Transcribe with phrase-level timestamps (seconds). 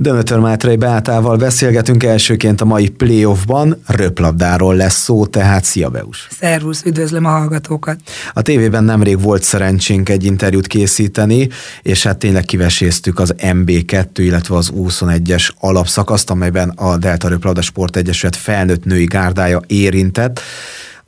[0.00, 6.28] Dömötör Mátrai Beátával beszélgetünk elsőként a mai playoffban, röplabdáról lesz szó, tehát szia Beus!
[6.30, 7.98] Szervusz, üdvözlöm a hallgatókat!
[8.32, 11.48] A tévében nemrég volt szerencsénk egy interjút készíteni,
[11.82, 17.96] és hát tényleg kiveséztük az MB2, illetve az U21-es alapszakaszt, amelyben a Delta Röplabda Sport
[17.96, 20.40] Egyesület felnőtt női gárdája érintett.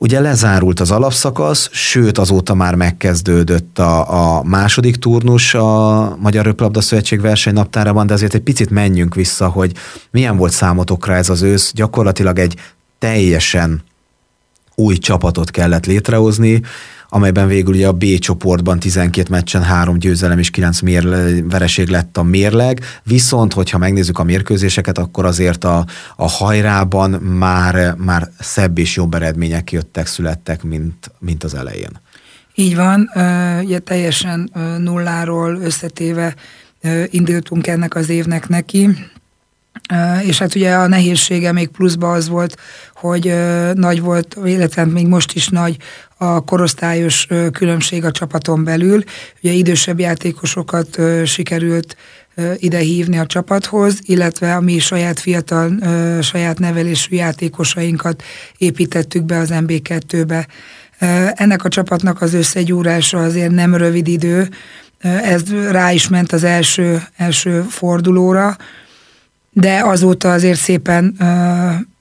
[0.01, 6.81] Ugye lezárult az alapszakasz, sőt azóta már megkezdődött a, a második turnus a Magyar Röplabda
[6.81, 9.71] Szövetség versenynaptárában, de azért egy picit menjünk vissza, hogy
[10.11, 11.71] milyen volt számotokra ez az ősz.
[11.73, 12.55] Gyakorlatilag egy
[12.99, 13.83] teljesen
[14.75, 16.61] új csapatot kellett létrehozni,
[17.13, 22.17] amelyben végül ugye a B csoportban 12 meccsen 3 győzelem és 9 mérle, vereség lett
[22.17, 28.77] a mérleg, viszont hogyha megnézzük a mérkőzéseket, akkor azért a, a hajrában már, már szebb
[28.77, 31.99] és jobb eredmények jöttek, születtek, mint, mint az elején.
[32.55, 33.09] Így van,
[33.63, 36.35] ugye teljesen nulláról összetéve
[37.05, 38.89] indultunk ennek az évnek neki,
[40.23, 42.57] és hát ugye a nehézsége még pluszba az volt,
[42.95, 43.33] hogy
[43.73, 45.77] nagy volt, illetve még most is nagy
[46.17, 49.03] a korosztályos különbség a csapaton belül.
[49.41, 51.95] Ugye idősebb játékosokat sikerült
[52.57, 55.71] ide hívni a csapathoz, illetve a mi saját fiatal,
[56.21, 58.23] saját nevelésű játékosainkat
[58.57, 60.47] építettük be az MB2-be.
[61.33, 64.49] Ennek a csapatnak az összegyúrása azért nem rövid idő,
[65.01, 68.57] ez rá is ment az első, első fordulóra,
[69.51, 71.15] de azóta azért szépen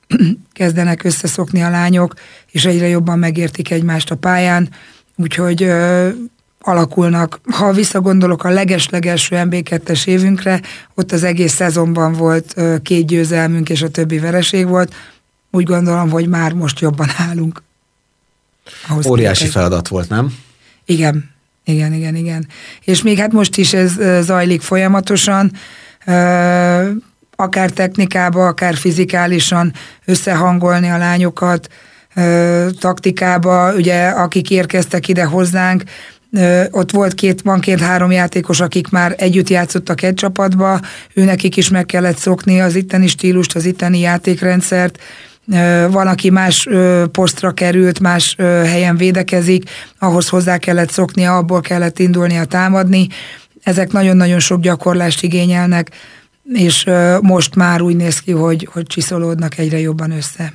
[0.53, 2.15] kezdenek összeszokni a lányok,
[2.51, 4.69] és egyre jobban megértik egymást a pályán,
[5.17, 6.09] úgyhogy ö,
[6.61, 7.41] alakulnak.
[7.53, 10.61] Ha visszagondolok a leges-legelső MB2-es évünkre,
[10.95, 14.95] ott az egész szezonban volt ö, két győzelmünk, és a többi vereség volt.
[15.51, 17.63] Úgy gondolom, hogy már most jobban állunk.
[18.89, 19.53] Ahhoz Óriási képest.
[19.53, 20.35] feladat volt, nem?
[20.85, 21.31] Igen,
[21.65, 22.47] igen, igen, igen.
[22.85, 23.93] És még hát most is ez
[24.25, 25.53] zajlik folyamatosan
[27.41, 29.73] akár technikába, akár fizikálisan
[30.05, 31.69] összehangolni a lányokat,
[32.81, 35.83] taktikába, ugye akik érkeztek ide hozzánk,
[36.71, 40.81] ott volt két, van két-három játékos, akik már együtt játszottak egy csapatba,
[41.15, 44.99] őnekik is meg kellett szokni az itteni stílust, az itteni játékrendszert,
[45.91, 46.69] van, aki más
[47.13, 53.07] posztra került, más helyen védekezik, ahhoz hozzá kellett szoknia, abból kellett indulnia támadni.
[53.63, 55.91] Ezek nagyon-nagyon sok gyakorlást igényelnek
[56.53, 56.87] és
[57.21, 60.53] most már úgy néz ki, hogy, hogy csiszolódnak egyre jobban össze.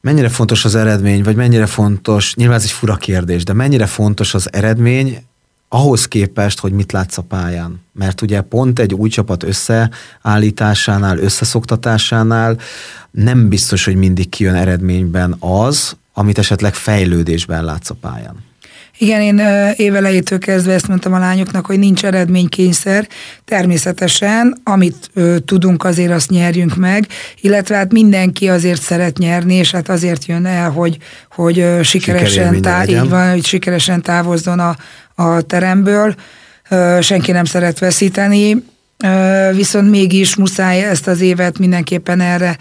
[0.00, 4.34] Mennyire fontos az eredmény, vagy mennyire fontos, nyilván ez egy fura kérdés, de mennyire fontos
[4.34, 5.26] az eredmény
[5.68, 7.80] ahhoz képest, hogy mit látsz a pályán?
[7.92, 12.58] Mert ugye pont egy új csapat összeállításánál, összeszoktatásánál
[13.10, 18.47] nem biztos, hogy mindig kijön eredményben az, amit esetleg fejlődésben látsz a pályán.
[18.98, 19.38] Igen, én
[19.76, 23.08] évelejétől kezdve ezt mondtam a lányoknak, hogy nincs eredménykényszer.
[23.44, 27.06] Természetesen, amit ö, tudunk, azért azt nyerjünk meg,
[27.40, 30.96] illetve hát mindenki azért szeret nyerni, és hát azért jön el, hogy,
[31.30, 34.76] hogy ö, sikeresen, tá- így van, hogy sikeresen távozzon a,
[35.14, 36.14] a teremből.
[36.68, 38.64] Ö, senki nem szeret veszíteni,
[39.52, 42.56] viszont mégis muszáj ezt az évet mindenképpen erre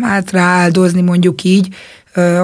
[0.00, 1.74] hát rááldozni, mondjuk így,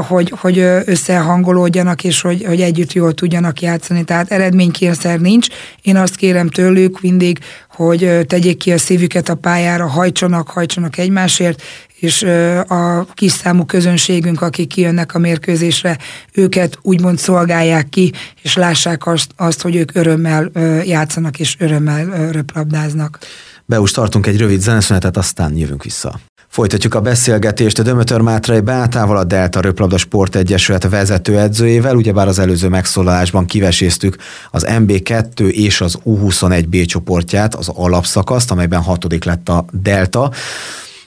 [0.09, 4.05] hogy, hogy összehangolódjanak, és hogy, hogy együtt jól tudjanak játszani.
[4.05, 5.47] Tehát eredménykényszer nincs.
[5.83, 7.39] Én azt kérem tőlük mindig,
[7.71, 11.63] hogy tegyék ki a szívüket a pályára, hajtsanak, hajtsanak egymásért,
[12.01, 12.23] és
[12.69, 15.99] a kis számú közönségünk, akik kijönnek a mérkőzésre,
[16.33, 20.51] őket úgymond szolgálják ki, és lássák azt, azt hogy ők örömmel
[20.85, 23.19] játszanak, és örömmel röplabdáznak.
[23.67, 26.21] Beus tartunk egy rövid zeneszünetet, aztán jövünk vissza.
[26.51, 27.79] Folytatjuk a beszélgetést.
[27.79, 34.17] A Dömötör Mátrai Beátával, a Delta Röplabda Sport Egyesület vezetőedzőjével, ugyebár az előző megszólalásban kiveséztük
[34.51, 40.31] az MB2 és az U21 B csoportját, az alapszakaszt, amelyben hatodik lett a Delta.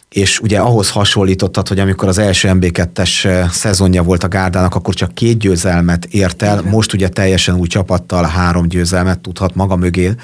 [0.09, 5.13] És ugye ahhoz hasonlítottad, hogy amikor az első MB2-es szezonja volt a Gárdának, akkor csak
[5.13, 10.15] két győzelmet ért el, most ugye teljesen új csapattal három győzelmet tudhat maga mögé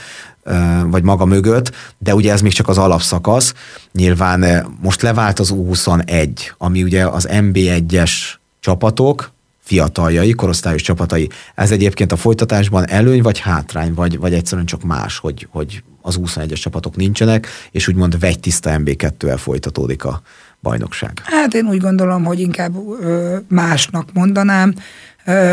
[0.85, 3.53] vagy maga mögött, de ugye ez még csak az alapszakasz.
[3.91, 8.11] Nyilván most levált az U21, ami ugye az MB1-es
[8.59, 9.31] csapatok,
[9.69, 11.29] fiataljai, korosztályos csapatai.
[11.55, 16.19] Ez egyébként a folytatásban előny vagy hátrány, vagy, vagy egyszerűen csak más, hogy, hogy az
[16.21, 20.21] 21-es csapatok nincsenek, és úgymond vegy tiszta MB2-el folytatódik a
[20.61, 21.21] bajnokság.
[21.23, 24.73] Hát én úgy gondolom, hogy inkább ö, másnak mondanám.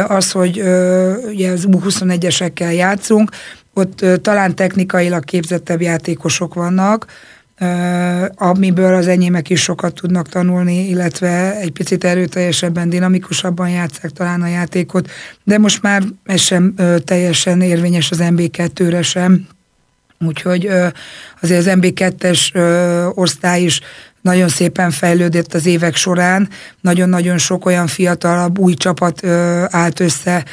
[0.07, 3.31] Az, hogy ö, ugye az U21-esekkel játszunk,
[3.79, 7.07] ott talán technikailag képzettebb játékosok vannak,
[8.35, 14.47] amiből az enyémek is sokat tudnak tanulni, illetve egy picit erőteljesebben, dinamikusabban játszák talán a
[14.47, 15.11] játékot,
[15.45, 16.75] de most már ez sem
[17.05, 19.47] teljesen érvényes az MB2-re sem.
[20.27, 20.67] Úgyhogy
[21.41, 22.55] azért az MB2-es
[23.15, 23.81] osztály is
[24.21, 26.49] nagyon szépen fejlődött az évek során,
[26.81, 29.27] nagyon-nagyon sok olyan fiatalabb új csapat
[29.71, 30.45] állt össze,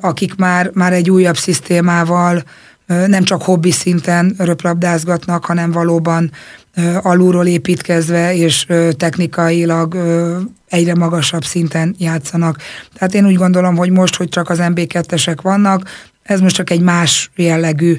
[0.00, 2.42] akik már, már egy újabb szisztémával
[2.86, 6.30] nem csak hobbi szinten röplabdázgatnak, hanem valóban
[7.02, 8.66] alulról építkezve és
[8.96, 9.96] technikailag
[10.68, 12.56] egyre magasabb szinten játszanak.
[12.94, 15.88] Tehát én úgy gondolom, hogy most, hogy csak az MB2-esek vannak,
[16.22, 17.98] ez most csak egy más jellegű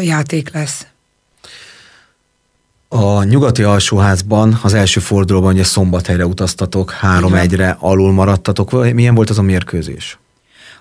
[0.00, 0.86] játék lesz.
[2.88, 8.92] A nyugati alsóházban az első fordulóban ugye szombathelyre utaztatok, három egyre alul maradtatok.
[8.94, 10.18] Milyen volt az a mérkőzés?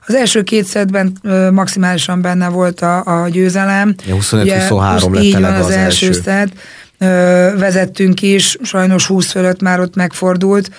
[0.07, 1.17] Az első két szedben
[1.51, 3.95] maximálisan benne volt a, a győzelem.
[4.05, 6.49] Ja, 25-23 lett van az, az első szed.
[7.57, 10.71] Vezettünk is, sajnos 20 fölött már ott megfordult.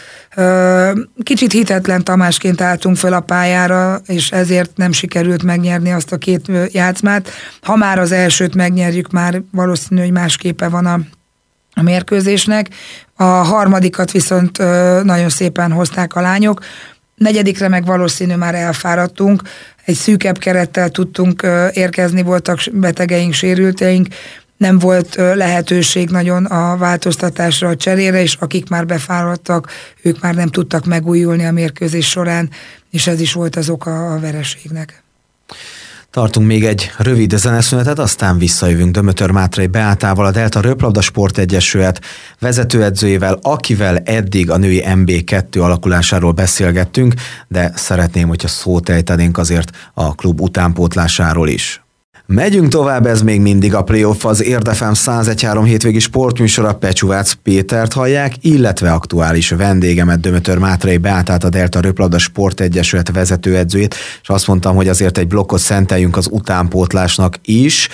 [1.22, 6.50] Kicsit hitetlen Tamásként álltunk fel a pályára, és ezért nem sikerült megnyerni azt a két
[6.70, 7.30] játszmát.
[7.62, 11.00] Ha már az elsőt megnyerjük, már valószínű, hogy másképe van a
[11.74, 12.68] a mérkőzésnek.
[13.16, 14.58] A harmadikat viszont
[15.02, 16.60] nagyon szépen hozták a lányok.
[17.16, 19.42] Negyedikre meg valószínű már elfáradtunk,
[19.84, 24.06] egy szűkebb kerettel tudtunk érkezni, voltak betegeink, sérülteink,
[24.56, 29.70] nem volt lehetőség nagyon a változtatásra, a cserére, és akik már befáradtak,
[30.02, 32.50] ők már nem tudtak megújulni a mérkőzés során,
[32.90, 35.02] és ez is volt az oka a vereségnek.
[36.14, 42.00] Tartunk még egy rövid zeneszünetet, aztán visszajövünk Dömötör Mátrai Beátával, a Delta Röplabda Sport Egyesület
[42.38, 47.14] vezetőedzőjével, akivel eddig a női MB2 alakulásáról beszélgettünk,
[47.48, 51.83] de szeretném, hogyha szót ejtenénk azért a klub utánpótlásáról is.
[52.26, 58.34] Megyünk tovább, ez még mindig a playoff, az Érdefem 113 hétvégi sportműsora Pecsuvác Pétert hallják,
[58.40, 64.76] illetve aktuális vendégemet Dömötör Mátrai Beátát a Delta Röplabda Sport Egyesület vezetőedzőjét, és azt mondtam,
[64.76, 67.88] hogy azért egy blokkot szenteljünk az utánpótlásnak is.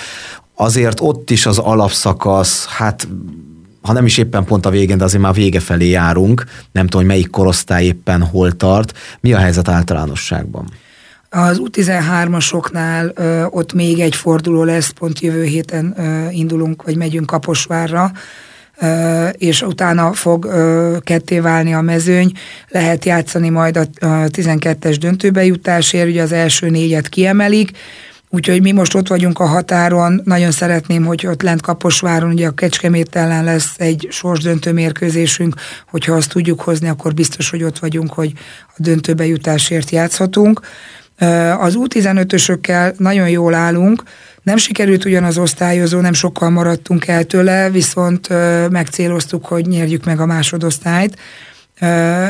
[0.54, 3.08] Azért ott is az alapszakasz, hát
[3.82, 6.44] ha nem is éppen pont a végén, de azért már vége felé járunk.
[6.72, 8.98] Nem tudom, hogy melyik korosztály éppen hol tart.
[9.20, 10.68] Mi a helyzet általánosságban?
[11.32, 17.26] Az U13-asoknál ö, ott még egy forduló lesz, pont jövő héten ö, indulunk, vagy megyünk
[17.26, 18.12] Kaposvárra,
[18.80, 22.32] ö, és utána fog ö, ketté válni a mezőny.
[22.68, 27.70] Lehet játszani majd a, a 12-es döntőbe jutásért, ugye az első négyet kiemelik,
[28.32, 32.50] Úgyhogy mi most ott vagyunk a határon, nagyon szeretném, hogy ott lent Kaposváron, ugye a
[32.50, 35.54] Kecskemét ellen lesz egy sorsdöntő mérkőzésünk,
[35.90, 38.32] hogyha azt tudjuk hozni, akkor biztos, hogy ott vagyunk, hogy
[38.66, 40.60] a döntőbe jutásért játszhatunk.
[41.58, 44.02] Az U15-ösökkel nagyon jól állunk,
[44.42, 48.28] nem sikerült ugyan az osztályozó, nem sokkal maradtunk el tőle, viszont
[48.70, 51.18] megcéloztuk, hogy nyerjük meg a másodosztályt,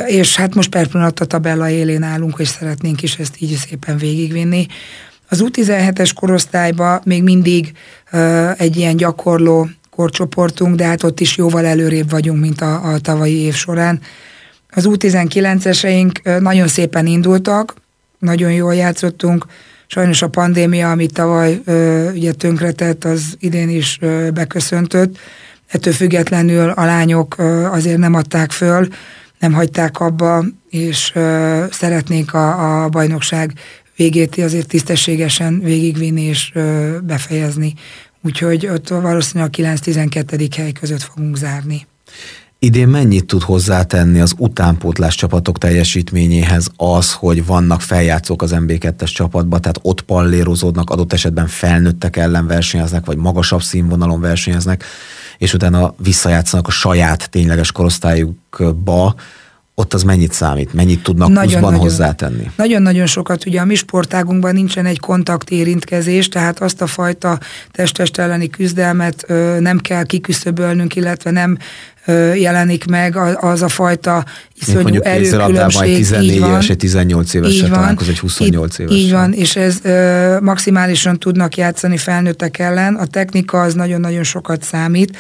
[0.07, 4.67] és hát most per a tabella élén állunk, és szeretnénk is ezt így szépen végigvinni.
[5.29, 7.73] Az U17-es korosztályban még mindig
[8.57, 13.37] egy ilyen gyakorló korcsoportunk, de hát ott is jóval előrébb vagyunk, mint a, a tavalyi
[13.37, 14.01] év során.
[14.71, 17.75] Az U19-eseink nagyon szépen indultak,
[18.21, 19.47] nagyon jól játszottunk.
[19.87, 25.19] Sajnos a pandémia, amit tavaly ö, ugye tönkretett, az idén is ö, beköszöntött.
[25.67, 28.89] Ettől függetlenül a lányok ö, azért nem adták föl,
[29.39, 33.53] nem hagyták abba, és ö, szeretnénk a, a bajnokság
[33.97, 37.75] végét azért tisztességesen végigvinni és ö, befejezni.
[38.23, 40.51] Úgyhogy ott valószínűleg a 9-12.
[40.57, 41.87] hely között fogunk zárni.
[42.63, 49.59] Idén mennyit tud hozzátenni az utánpótlás csapatok teljesítményéhez az, hogy vannak feljátszók az MB2-es csapatba,
[49.59, 54.85] tehát ott pallérozódnak, adott esetben felnőttek ellen versenyeznek, vagy magasabb színvonalon versenyeznek,
[55.39, 59.15] és utána visszajátszanak a saját tényleges korosztályukba,
[59.81, 62.51] ott az mennyit számít, mennyit tudnak nagyon, pluszban nagyon, hozzátenni?
[62.57, 67.39] Nagyon-nagyon sokat, ugye a mi sportágunkban nincsen egy kontaktérintkezés, tehát azt a fajta
[67.71, 71.59] testest elleni küzdelmet ö, nem kell kiküszöbölnünk, illetve nem
[72.05, 74.25] ö, jelenik meg az a fajta
[74.61, 75.89] iszonyú erőkülönbség.
[75.89, 78.95] egy 14 éves, egy 18 éves találkoz egy 28 éves.
[78.95, 82.95] Így van, és ez ö, maximálisan tudnak játszani felnőttek ellen.
[82.95, 85.17] A technika az nagyon-nagyon sokat számít.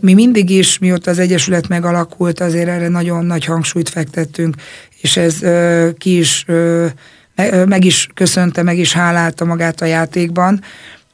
[0.00, 4.56] Mi mindig is, mióta az Egyesület megalakult, azért erre nagyon nagy hangsúlyt fektettünk,
[5.00, 5.38] és ez
[5.98, 6.44] ki is,
[7.66, 10.60] meg is köszönte, meg is hálálta magát a játékban.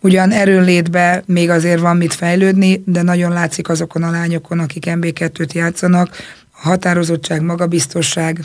[0.00, 5.52] Ugyan erőnlétbe még azért van mit fejlődni, de nagyon látszik azokon a lányokon, akik MB2-t
[5.52, 6.16] játszanak,
[6.50, 8.40] a határozottság, magabiztosság,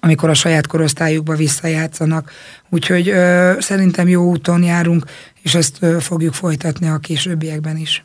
[0.00, 2.32] amikor a saját korosztályukba visszajátszanak.
[2.68, 5.04] Úgyhogy ö, szerintem jó úton járunk,
[5.42, 8.04] és ezt ö, fogjuk folytatni a későbbiekben is.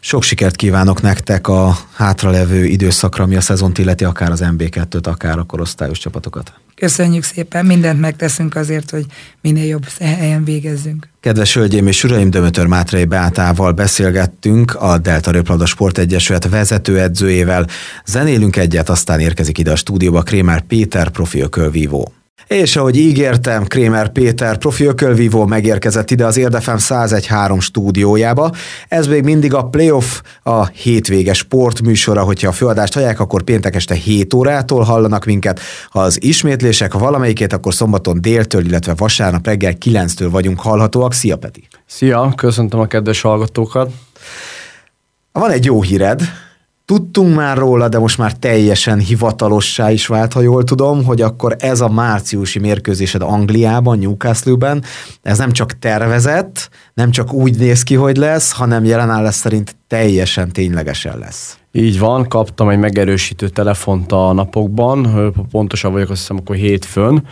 [0.00, 5.38] Sok sikert kívánok nektek a hátralevő időszakra, ami a szezont illeti, akár az MB2-t, akár
[5.38, 6.52] a korosztályos csapatokat.
[6.74, 9.06] Köszönjük szépen, mindent megteszünk azért, hogy
[9.40, 11.08] minél jobb helyen végezzünk.
[11.20, 17.66] Kedves hölgyeim és uraim, Dömötör Mátrai Beátával beszélgettünk, a Delta Röplabda Sport Egyesület vezetőedzőjével.
[18.04, 22.12] Zenélünk egyet, aztán érkezik ide a stúdióba Krémer Péter, profi ökölvívó.
[22.46, 28.50] És ahogy ígértem, Krémer Péter, profi ökölvívó megérkezett ide az Érdefem 101.3 stúdiójába.
[28.88, 33.94] Ez még mindig a Playoff, a hétvége sportműsora, hogyha a főadást hallják, akkor péntek este
[33.94, 35.60] 7 órától hallanak minket.
[35.90, 41.12] Ha az ismétlések valamelyikét, akkor szombaton déltől, illetve vasárnap reggel 9-től vagyunk hallhatóak.
[41.12, 41.68] Szia Peti!
[41.86, 43.90] Szia, köszöntöm a kedves hallgatókat!
[45.32, 46.22] Van egy jó híred,
[46.92, 51.56] Tudtunk már róla, de most már teljesen hivatalossá is vált, ha jól tudom, hogy akkor
[51.58, 54.82] ez a márciusi mérkőzésed Angliában, Newcastle-ben,
[55.22, 60.50] ez nem csak tervezett, nem csak úgy néz ki, hogy lesz, hanem jelenállás szerint teljesen
[60.50, 61.58] ténylegesen lesz.
[61.72, 67.24] Így van, kaptam egy megerősítő telefont a napokban, pontosan vagyok azt hiszem akkor hétfőn,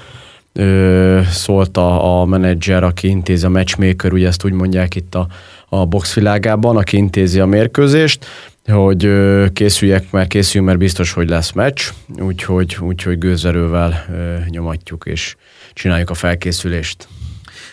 [1.31, 5.27] szólt a, a menedzser, aki intézi a matchmaker, ugye ezt úgy mondják itt a,
[5.69, 8.27] a boxvilágában, aki intézi a mérkőzést,
[8.67, 9.11] hogy
[9.53, 11.81] készüljek, mert készüljünk, mert biztos, hogy lesz meccs,
[12.19, 14.05] úgyhogy, úgyhogy gőzerővel
[14.49, 15.37] nyomatjuk és
[15.73, 17.09] csináljuk a felkészülést.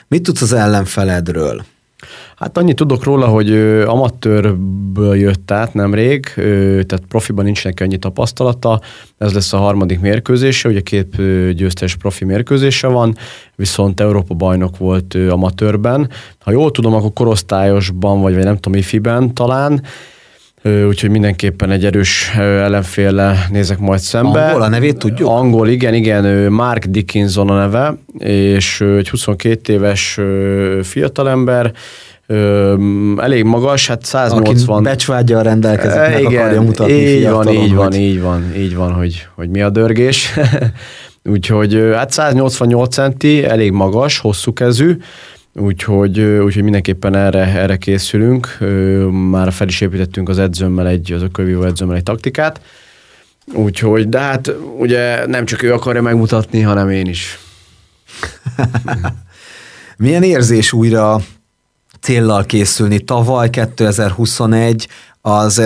[0.07, 1.65] Mit tudsz az ellenfeledről?
[2.35, 3.51] Hát annyit tudok róla, hogy
[3.85, 8.81] amatőrből jött át nemrég, tehát profiban nincs neki annyi tapasztalata,
[9.17, 11.15] ez lesz a harmadik mérkőzése, ugye két
[11.53, 13.15] győztes profi mérkőzése van,
[13.55, 16.09] viszont Európa bajnok volt amatőrben.
[16.39, 19.83] Ha jól tudom, akkor korosztályosban, vagy, vagy nem tudom, ifiben talán,
[20.63, 24.45] úgyhogy mindenképpen egy erős ellenféle nézek majd szembe.
[24.45, 25.29] Angol a nevét tudjuk?
[25.29, 30.19] Angol, igen, igen, Mark Dickinson a neve, és egy 22 éves
[30.83, 31.73] fiatalember,
[33.17, 34.75] elég magas, hát 180...
[34.75, 38.93] Aki becsvágyjal rendelkezik, meg igen, akarja mutatni így van, így van, így van, így van,
[38.93, 40.33] hogy, hogy mi a dörgés.
[41.23, 44.97] Úgyhogy hát 188 centi, elég magas, hosszú kezű,
[45.59, 48.57] Úgyhogy, úgyhogy mindenképpen erre, erre készülünk.
[49.11, 52.61] Már fel is építettünk az edzőmmel egy, az ökölvívó edzőmmel egy taktikát.
[53.53, 57.39] Úgyhogy, de hát ugye nem csak ő akarja megmutatni, hanem én is.
[59.97, 61.19] Milyen érzés újra
[61.99, 62.99] céllal készülni?
[62.99, 64.87] Tavaly 2021
[65.21, 65.61] az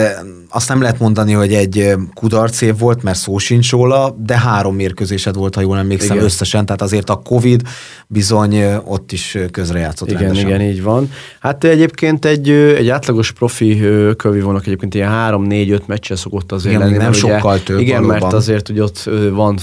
[0.51, 4.75] azt nem lehet mondani, hogy egy kudarc év volt, mert szó sincs róla, de három
[4.75, 6.27] mérkőzésed volt, ha jól emlékszem, igen.
[6.27, 7.61] összesen, tehát azért a Covid
[8.07, 10.47] bizony ott is közrejátszott Igen, rendesen.
[10.47, 11.11] igen, így van.
[11.39, 13.81] Hát egyébként egy, egy átlagos profi
[14.17, 16.97] kövivónak egyébként ilyen három-négy-öt meccse szokott azért igen, lenni.
[16.97, 18.19] Nem sokkal ugye, több Igen, valóban.
[18.21, 19.57] mert azért, hogy ott van,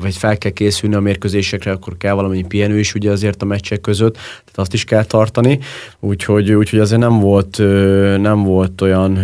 [0.00, 3.80] vagy fel kell készülni a mérkőzésekre, akkor kell valami pihenő is ugye azért a meccsek
[3.80, 5.58] között, tehát azt is kell tartani,
[6.00, 7.58] úgyhogy, úgyhogy azért nem volt,
[8.20, 9.18] nem volt olyan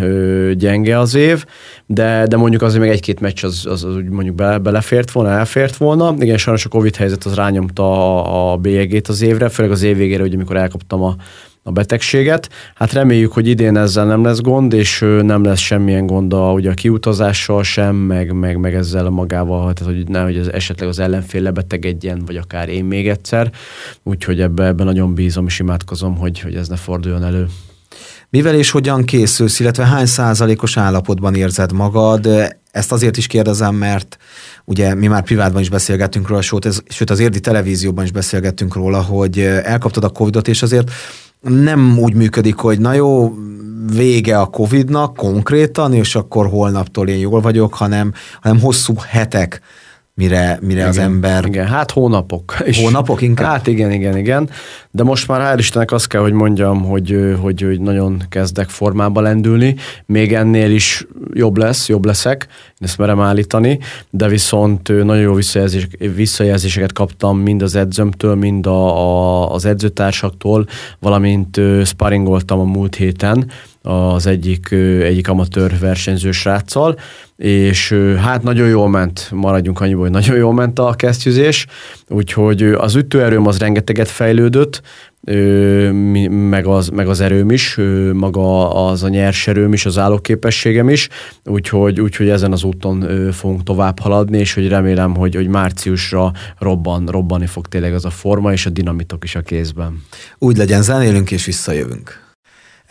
[0.56, 1.44] gyenge gyenge az év,
[1.86, 5.76] de, de mondjuk azért még egy-két meccs az, az, az mondjuk be, belefért volna, elfért
[5.76, 6.14] volna.
[6.18, 9.96] Igen, sajnos a Covid helyzet az rányomta a, a bélyegét az évre, főleg az év
[9.96, 11.16] végére, ugye, amikor elkaptam a,
[11.62, 12.48] a betegséget.
[12.74, 16.70] Hát reméljük, hogy idén ezzel nem lesz gond, és nem lesz semmilyen gond a, ugye
[16.70, 21.42] a kiutazással sem, meg, meg, meg ezzel magával, tehát hogy nehogy az, esetleg az ellenfél
[21.42, 23.50] lebetegedjen, vagy akár én még egyszer.
[24.02, 27.46] Úgyhogy ebben ebbe nagyon bízom és imádkozom, hogy, hogy ez ne forduljon elő.
[28.32, 32.28] Mivel és hogyan készülsz, illetve hány százalékos állapotban érzed magad?
[32.70, 34.16] Ezt azért is kérdezem, mert
[34.64, 36.40] ugye mi már privátban is beszélgettünk róla,
[36.88, 40.90] sőt az érdi televízióban is beszélgettünk róla, hogy elkaptad a Covidot, és azért
[41.40, 43.34] nem úgy működik, hogy na jó,
[43.94, 49.60] vége a Covidnak konkrétan, és akkor holnaptól én jól vagyok, hanem, hanem hosszú hetek
[50.14, 51.45] mire, mire igen, az ember...
[51.45, 52.57] Igen, hát hónapok.
[52.83, 53.50] Hónapok inkább?
[53.50, 54.50] Hát igen, igen, igen.
[54.90, 59.21] De most már hál' Istennek azt kell, hogy mondjam, hogy, hogy, hogy nagyon kezdek formába
[59.21, 59.76] lendülni.
[60.07, 62.47] Még ennél is jobb lesz, jobb leszek,
[62.78, 63.78] ezt merem állítani,
[64.11, 70.66] de viszont nagyon jó visszajelzés, visszajelzéseket kaptam mind az edzőmtől, mind a, a, az edzőtársaktól,
[70.99, 73.50] valamint sparringoltam a múlt héten,
[73.82, 74.70] az egyik,
[75.02, 76.98] egyik amatőr versenyző sráccal,
[77.36, 81.66] és hát nagyon jól ment, maradjunk annyiból, hogy nagyon jól ment a kesztyűzés,
[82.08, 84.82] úgyhogy az ütőerőm az rengeteget fejlődött,
[86.30, 87.78] meg az, meg az erőm is,
[88.12, 91.08] maga az a nyers erőm is, az állóképességem is,
[91.44, 97.06] úgyhogy, úgyhogy ezen az úton fogunk tovább haladni, és hogy remélem, hogy, hogy márciusra robban,
[97.06, 100.02] robbani fog tényleg az a forma, és a dinamitok is a kézben.
[100.38, 102.21] Úgy legyen, zenélünk és visszajövünk.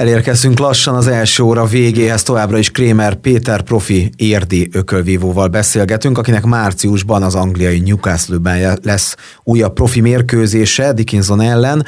[0.02, 6.44] Elérkezünk lassan az első óra végéhez, továbbra is Krémer Péter profi érdi ökölvívóval beszélgetünk, akinek
[6.44, 11.86] márciusban az angliai Newcastle-ben lesz újabb profi mérkőzése Dickinson ellen.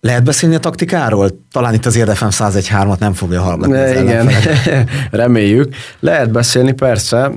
[0.00, 1.30] Lehet beszélni a taktikáról?
[1.52, 3.72] Talán itt az Érdefem 101.3-at nem fogja hallgatni.
[3.72, 4.30] Ne, igen,
[5.10, 5.74] reméljük.
[6.00, 7.32] Lehet beszélni, persze.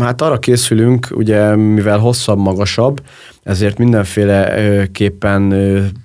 [0.00, 3.00] Hát arra készülünk, ugye, mivel hosszabb, magasabb,
[3.48, 5.48] ezért mindenféleképpen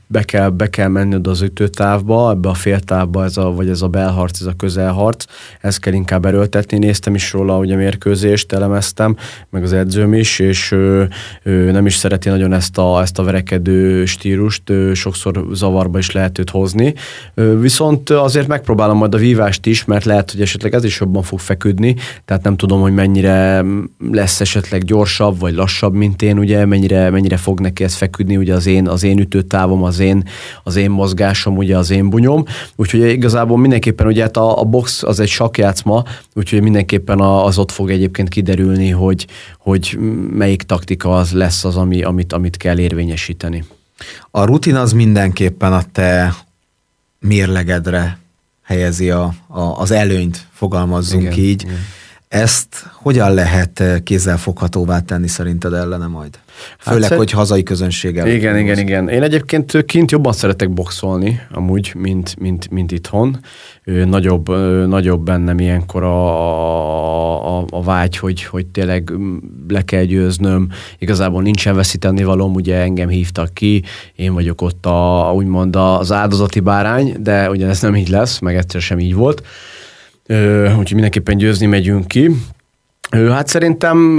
[0.08, 3.82] be kell, be kell menni oda az ütőtávba, ebbe a féltávba, ez a, vagy ez
[3.82, 5.26] a belharc, ez a közelharc,
[5.62, 6.78] ezt kell inkább erőltetni.
[6.78, 9.16] Néztem is róla ugye mérkőzést, elemeztem,
[9.50, 11.10] meg az edzőm is, és ő,
[11.44, 16.12] ő nem is szereti nagyon ezt a, ezt a verekedő stílust, ő sokszor zavarba is
[16.12, 16.94] lehet őt hozni.
[17.60, 21.40] Viszont azért megpróbálom majd a vívást is, mert lehet, hogy esetleg ez is jobban fog
[21.40, 21.96] feküdni,
[22.26, 23.64] tehát nem tudom, hogy mennyire
[24.12, 28.54] lesz esetleg gyorsabb, vagy lassabb, mint én, ugye, mennyire, mennyire fog neki ez feküdni, ugye
[28.54, 30.30] az én, az én ütőtávom, az én,
[30.64, 32.46] az én mozgásom, ugye az én bunyom.
[32.76, 37.72] Úgyhogy igazából mindenképpen ugye hát a, a box az egy sakjátszma, úgyhogy mindenképpen az ott
[37.72, 39.98] fog egyébként kiderülni, hogy, hogy
[40.32, 43.64] melyik taktika az lesz az, ami, amit, amit kell érvényesíteni.
[44.32, 46.36] A rutin az mindenképpen a te
[47.20, 48.18] mérlegedre
[48.64, 51.62] helyezi a, a, az előnyt, fogalmazzunk igen, így.
[51.62, 51.80] Igen.
[52.34, 56.40] Ezt hogyan lehet kézzelfoghatóvá tenni szerinted ellene majd?
[56.78, 58.28] Főleg, hát, hogy hazai közönséggel.
[58.28, 59.10] Igen, igen, igen.
[59.10, 63.40] Én egyébként kint jobban szeretek boxolni, amúgy, mint, mint, mint itthon.
[63.84, 64.50] Nagyobb,
[64.88, 69.12] nagyobb bennem ilyenkor a, a, a vágy, hogy, hogy tényleg
[69.68, 70.70] le kell győznöm.
[70.98, 73.84] Igazából nincsen veszíteni valóm, ugye engem hívtak ki,
[74.16, 78.56] én vagyok ott a, úgymond az áldozati bárány, de ugye ez nem így lesz, meg
[78.56, 79.44] egyszer sem így volt.
[80.68, 82.30] Úgyhogy mindenképpen győzni megyünk ki.
[83.12, 84.18] Hát szerintem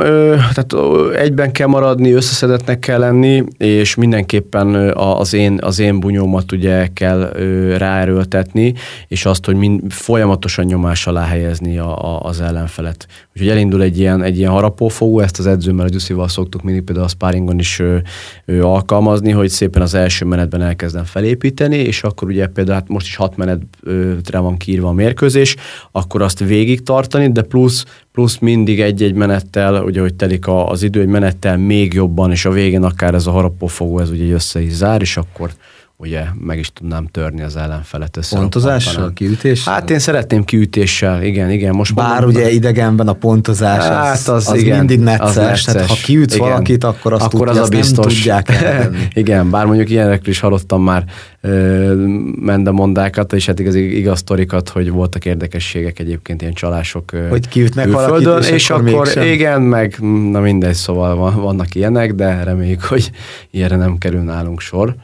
[0.54, 0.75] tehát
[1.16, 7.32] egyben kell maradni, összeszedetnek kell lenni, és mindenképpen az én, az én bunyómat ugye kell
[7.78, 8.75] ráerőltetni,
[9.08, 13.06] és azt, hogy mind, folyamatosan nyomás alá helyezni a, a, az ellenfelet.
[13.34, 17.06] Úgyhogy elindul egy ilyen, egy ilyen harapófogó, ezt az edzőmmel, a Gyuszival szoktuk mindig például
[17.06, 17.96] a sparringon is ö,
[18.44, 23.06] ö, alkalmazni, hogy szépen az első menetben elkezdem felépíteni, és akkor ugye például hát most
[23.06, 25.56] is hat menetre van kiírva a mérkőzés,
[25.92, 31.00] akkor azt végig tartani, de plusz plusz mindig egy-egy menettel, ugye, hogy telik az idő,
[31.00, 34.72] egy menettel még jobban, és a végén akár ez a harapófogó, ez ugye össze is
[34.72, 35.50] zár, és akkor
[35.96, 38.36] ugye meg is tudnám törni az ellenfelet össze.
[38.36, 39.72] Pontozással, kiütéssel?
[39.72, 41.74] Hát én szeretném kiütéssel, igen, igen.
[41.74, 45.34] Most Bár mondom, ugye idegenben a pontozás hát az, az, az igen, mindig necces, az
[45.34, 45.64] necces.
[45.64, 46.49] tehát ha kiütsz igen.
[46.49, 48.04] valakit, akkor azt, akkor tudja, az a biztos.
[48.04, 48.49] nem tudják
[49.23, 51.04] Igen, bár mondjuk ilyenekről is hallottam már
[52.40, 58.45] mendemondákat, és hát igaz, igaz sztorikat, hogy voltak érdekességek egyébként, ilyen csalások Hogy kiütnek valakit,
[58.45, 59.97] és, és akkor, akkor igen, meg
[60.30, 63.10] na mindegy, szóval vannak ilyenek, de reméljük, hogy
[63.50, 64.95] ilyenre nem kerül nálunk sor.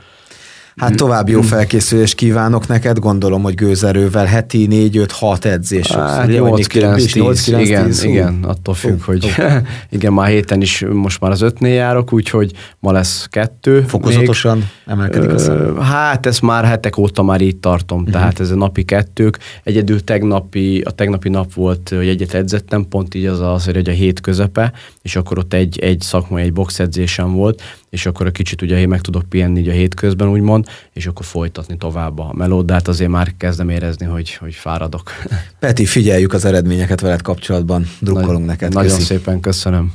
[0.80, 5.86] Hát tovább jó felkészülést kívánok neked, gondolom, hogy gőzerővel heti 4-5-6 edzés.
[5.86, 9.54] Hát 8-9-10, igen, 10, igen, attól függ, uh, hogy uh.
[9.96, 13.80] igen, már héten is most már az ötnél járok, úgyhogy ma lesz kettő.
[13.80, 14.66] Fokozatosan még.
[14.86, 15.78] emelkedik a szám.
[15.78, 18.14] Hát ezt már hetek óta már így tartom, uh-huh.
[18.14, 19.38] tehát ez a napi kettők.
[19.62, 23.92] Egyedül tegnapi, a tegnapi nap volt, hogy egyet edzettem, pont így az az, hogy a
[23.92, 28.62] hét közepe, és akkor ott egy, egy szakmai, egy boxedzésem volt, és akkor a kicsit
[28.62, 32.72] ugye meg tudok pihenni így a hétközben, úgymond, és akkor folytatni tovább a melód, de
[32.72, 35.12] hát azért már kezdem érezni, hogy, hogy fáradok.
[35.59, 38.72] Peti, figyeljük az eredményeket veled kapcsolatban, drukkolunk Nagy, neked.
[38.72, 39.04] Nagyon Köszi.
[39.04, 39.92] szépen köszönöm.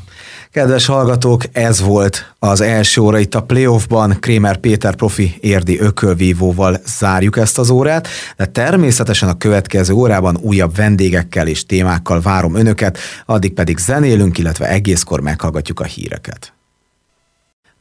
[0.55, 4.17] Kedves hallgatók, ez volt az első óra itt a playoffban.
[4.19, 8.07] Krémer Péter profi érdi ökölvívóval zárjuk ezt az órát,
[8.37, 14.69] de természetesen a következő órában újabb vendégekkel és témákkal várom önöket, addig pedig zenélünk, illetve
[14.69, 16.54] egészkor meghallgatjuk a híreket.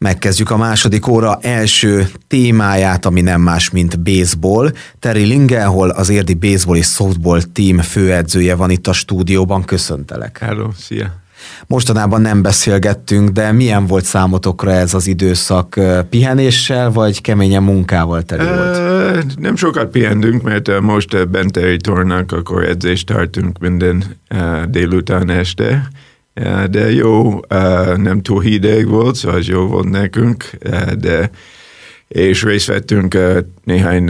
[0.04, 4.72] Megkezdjük a második óra első témáját, ami nem más, mint baseball.
[4.98, 9.64] Terry Lingelhol, az érdi baseball és softball team főedzője van itt a stúdióban.
[9.64, 10.38] Köszöntelek.
[10.38, 11.12] Hello, szia.
[11.66, 15.80] Mostanában nem beszélgettünk, de milyen volt számotokra ez az időszak?
[16.10, 19.38] Pihenéssel vagy keményen munkával teli volt?
[19.38, 24.04] Nem sokat pihendünk, mert most bent tornák, akkor edzést tartunk minden
[24.68, 25.88] délután este
[26.70, 27.40] de jó,
[27.96, 30.50] nem túl hideg volt, szóval az jó volt nekünk,
[30.98, 31.30] de
[32.08, 33.18] és részt vettünk
[33.64, 34.04] néhány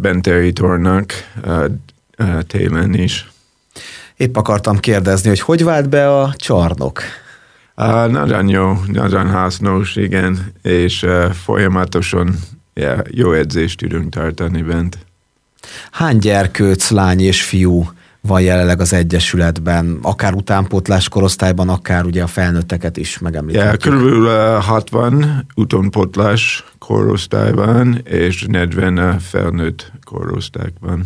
[0.00, 1.12] benteri tornak
[2.46, 3.30] télen is.
[4.16, 7.02] Épp akartam kérdezni, hogy hogy vált be a csarnok?
[7.76, 12.34] Uh, nagyon jó, nagyon hasznos, igen, és uh, folyamatosan
[12.74, 14.98] yeah, jó edzést tudunk tartani bent.
[15.90, 22.26] Hány gyerkőc, lány és fiú van jelenleg az Egyesületben, akár utánpótlás korosztályban, akár ugye a
[22.26, 23.84] felnőtteket is megemlíthetjük.
[23.84, 31.04] Ja, körülbelül 60 utánpótlás korosztályban, és 40 felnőtt korosztályban.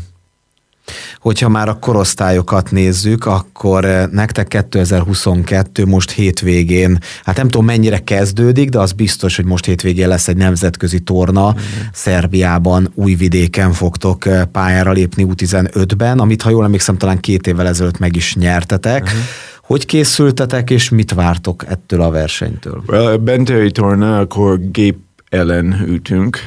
[1.18, 7.98] Hogyha már a korosztályokat nézzük, akkor eh, nektek 2022 most hétvégén, hát nem tudom mennyire
[7.98, 11.50] kezdődik, de az biztos, hogy most hétvégén lesz egy nemzetközi torna.
[11.50, 11.56] Mm.
[11.92, 17.98] Szerbiában, Újvidéken fogtok eh, pályára lépni U15-ben, amit ha jól emlékszem, talán két évvel ezelőtt
[17.98, 19.02] meg is nyertetek.
[19.02, 19.18] Uh-huh.
[19.62, 22.82] Hogy készültetek, és mit vártok ettől a versenytől?
[22.86, 24.96] Well, a Bentei torna, akkor gép
[25.34, 26.38] ellen ütünk,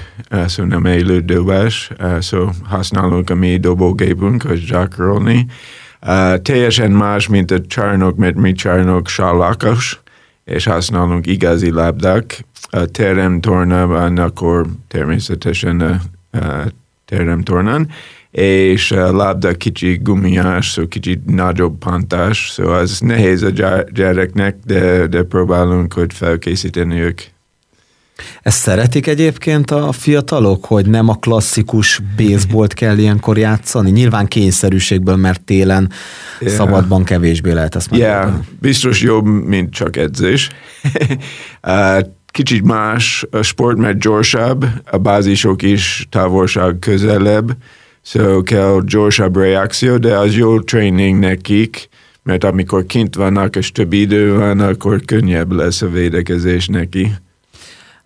[0.48, 5.46] so nem élő dobás, so használunk a mi dobógépünk, hogy zsákrolni.
[6.42, 10.00] Teljesen más, mint a csarnok, mert mi csarnok sallakos,
[10.46, 12.46] és használunk igazi lábdák.
[12.70, 16.00] A terem tornában akkor természetesen a,
[16.38, 16.72] a
[17.06, 17.90] terem tornán,
[18.32, 23.50] és a labda kicsi gumiás, szó kicsit nagyobb pantás, szó az nehéz a
[23.92, 27.22] gyereknek, de, de próbálunk, hogy felkészíteni ők.
[28.42, 33.92] Ezt szeretik egyébként a fiatalok, hogy nem a klasszikus baseballt kell ilyenkor játszani?
[33.92, 35.92] Nyilván kényszerűségből, mert télen
[36.40, 36.54] yeah.
[36.54, 38.32] szabadban kevésbé lehet ezt megoldani.
[38.32, 40.50] Yeah, biztos jobb, mint csak edzés.
[42.32, 47.58] Kicsit más a sport, mert gyorsabb, a bázisok is távolság közelebb,
[48.02, 51.90] so kell gyorsabb reakció, de az jó training nekik,
[52.24, 57.12] mert amikor kint vannak és több idő van, akkor könnyebb lesz a védekezés neki.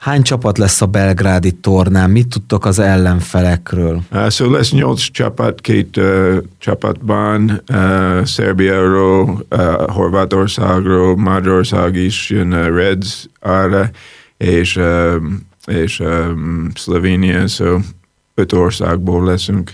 [0.02, 2.10] Hány csapat lesz a belgrádi tornán?
[2.10, 4.02] Mit tudtok az ellenfelekről?
[4.12, 12.52] Uh, so lesz nyolc csapat, két uh, csapatban, uh, Szerbiáról, uh, Horvátországról, Magyarország is jön
[12.52, 13.90] a Reds arra,
[14.38, 15.16] és, uh,
[15.66, 17.78] és um, Szlovénia, so
[18.36, 19.72] öt országból leszünk.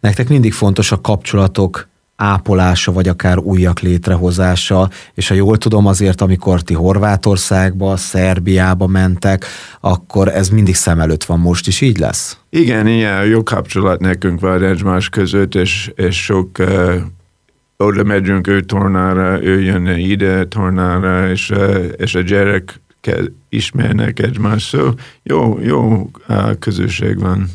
[0.00, 1.88] Nektek mindig fontos a kapcsolatok
[2.22, 9.44] ápolása, vagy akár újak létrehozása, és ha jól tudom, azért amikor ti Horvátországba, Szerbiába mentek,
[9.80, 12.38] akkor ez mindig szem előtt van, most is így lesz?
[12.50, 16.94] Igen, ilyen jó kapcsolat nekünk van egymás között, és, és sok uh,
[17.76, 22.80] oda megyünk ő tornára, ő jön ide tornára, és, uh, és a gyerek
[23.48, 27.48] ismernek egymást, szóval jó, jó uh, közösség van.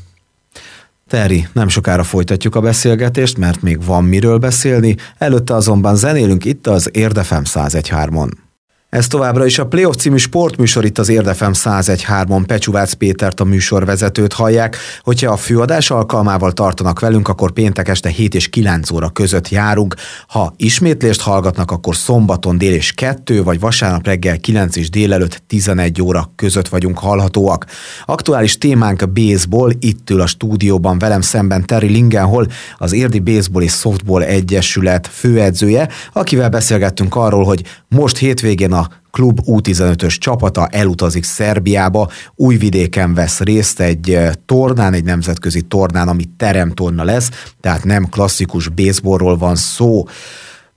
[1.08, 6.67] Teri, nem sokára folytatjuk a beszélgetést, mert még van miről beszélni, előtte azonban zenélünk itt
[6.67, 8.47] az Érdefem 101.3-on.
[8.89, 14.34] Ez továbbra is a Playoff című sportműsor itt az Érdefem 101.3-on Pecsuvác Pétert a műsorvezetőt
[14.34, 14.78] hallják.
[15.02, 19.95] Hogyha a főadás alkalmával tartanak velünk, akkor péntek este 7 és 9 óra között járunk.
[20.28, 26.02] Ha ismétlést hallgatnak, akkor szombaton dél és 2, vagy vasárnap reggel 9 és délelőtt 11
[26.02, 27.65] óra között vagyunk hallhatóak.
[28.06, 32.47] Aktuális témánk a baseball, itt ül a stúdióban velem szemben Terry Lingenhol,
[32.78, 39.40] az Érdi Baseball és Softball Egyesület főedzője, akivel beszélgettünk arról, hogy most hétvégén a klub
[39.46, 47.04] U15-ös csapata elutazik Szerbiába, újvidéken vesz részt egy eh, tornán, egy nemzetközi tornán, ami teremtorna
[47.04, 47.30] lesz,
[47.62, 50.04] tehát nem klasszikus baseballról van szó.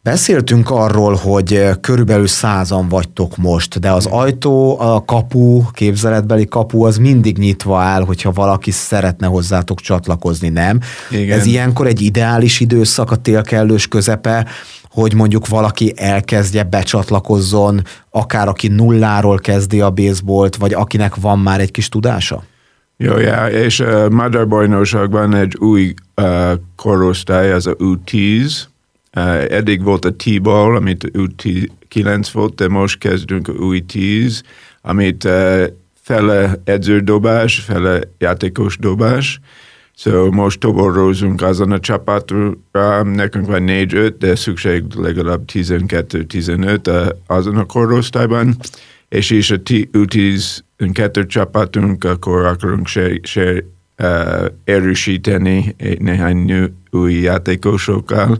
[0.03, 6.85] Beszéltünk arról, hogy eh, körülbelül százan vagytok most, de az ajtó, a kapu, képzeletbeli kapu
[6.85, 10.81] az mindig nyitva áll, hogyha valaki szeretne hozzátok csatlakozni, nem?
[11.11, 11.39] Igen.
[11.39, 14.47] Ez ilyenkor egy ideális időszak, a tél kellős közepe,
[14.91, 21.61] hogy mondjuk valaki elkezdje, becsatlakozzon, akár aki nulláról kezdi a baseballt, vagy akinek van már
[21.61, 22.43] egy kis tudása?
[22.97, 28.53] Jó, ja, és uh, magyar bajnokságban egy új uh, korosztály, az a U10.
[29.17, 34.41] Uh, eddig volt a T-ball, amit U9 volt, de most kezdünk a U10,
[34.83, 35.65] amit uh,
[36.03, 39.41] fele edződobás, fele játékos dobás,
[40.03, 47.65] So most toborozunk azon a csapatra, nekünk van négy-öt, de szükség legalább 12-15 azon a
[47.65, 48.57] korosztályban,
[49.09, 49.57] és is a
[49.93, 50.59] U10
[50.93, 53.65] kettő csapatunk, akkor akarunk se, se
[53.99, 58.39] uh, erősíteni néhány új játékosokkal.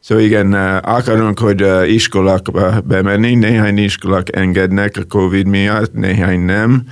[0.00, 6.86] Szóval igen, uh, akarunk, hogy iskolakba bemenni, néhány iskolák engednek a Covid miatt, néhány nem,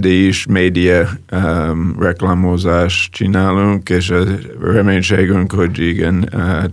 [0.00, 4.24] de is média um, reklámozás csinálunk, és a
[4.60, 6.64] reménységünk, hogy igen, uh,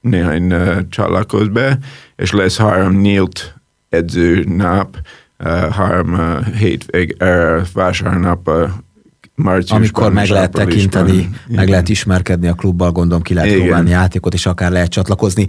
[0.00, 1.78] néhány uh, csatlakoz be,
[2.16, 3.54] és lesz három nyílt
[3.88, 4.96] edző nap,
[5.38, 8.68] uh, három uh, hétvég, uh, vásárnap uh,
[9.36, 14.34] Márciusban Amikor meg lehet tekinteni, meg lehet ismerkedni a klubbal, gondolom ki lehet próbálni játékot,
[14.34, 15.46] és akár lehet csatlakozni.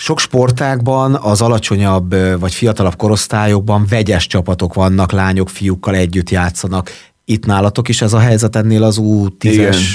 [0.00, 6.90] Sok sportákban az alacsonyabb vagy fiatalabb korosztályokban vegyes csapatok vannak, lányok, fiúkkal együtt játszanak.
[7.24, 9.42] Itt nálatok is ez a helyzet ennél az U10-es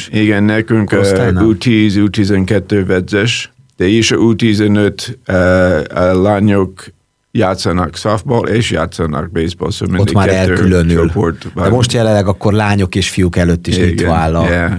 [0.08, 6.86] Igen, igen nekünk a U10, U12 vegyes, de is a U15 a lányok
[7.32, 11.12] játszanak softball és játszanak baseball, szóval Ott már elkülönül.
[11.56, 14.50] De most jelenleg akkor lányok és fiúk előtt is itt áll a...
[14.50, 14.74] Yeah.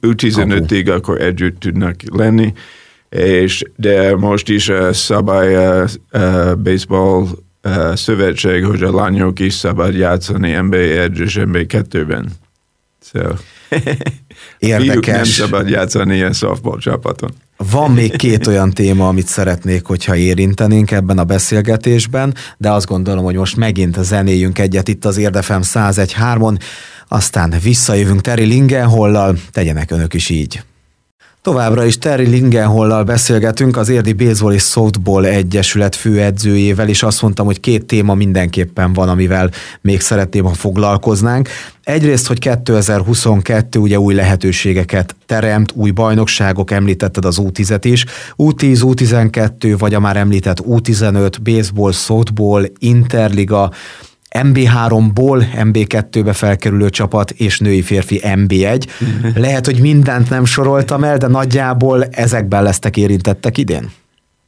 [0.00, 2.52] U15-ig akkor együtt tudnak lenni,
[3.16, 7.26] és de most is a szabály a, a baseball
[7.62, 12.30] a szövetség, hogy a lányok is szabad játszani NBA 1 és NBA 2-ben.
[13.12, 13.20] So.
[14.58, 15.14] Érdekes.
[15.14, 17.30] nem szabad játszani ilyen softball csapaton.
[17.70, 23.24] Van még két olyan téma, amit szeretnék, hogyha érintenénk ebben a beszélgetésben, de azt gondolom,
[23.24, 26.58] hogy most megint zenéjünk egyet itt az Érdefem 101.3-on,
[27.08, 30.62] aztán visszajövünk Terry Lingenhollal, tegyenek önök is így.
[31.42, 37.46] Továbbra is Terry Lingenhollal beszélgetünk, az Érdi Baseball és Softball Egyesület főedzőjével, és azt mondtam,
[37.46, 39.50] hogy két téma mindenképpen van, amivel
[39.80, 41.48] még szeretném, ha foglalkoznánk.
[41.82, 48.04] Egyrészt, hogy 2022 ugye új lehetőségeket teremt, új bajnokságok, említetted az U10-et is,
[48.36, 53.70] U10, U12, vagy a már említett U15, baseball, softball, interliga,
[54.38, 58.86] MB3-ból MB2-be felkerülő csapat és női férfi MB1.
[59.34, 63.90] Lehet, hogy mindent nem soroltam el, de nagyjából ezekben lesztek érintettek idén?